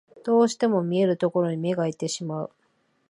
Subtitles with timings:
[0.23, 2.51] どうしても見えるところに目がいってしまう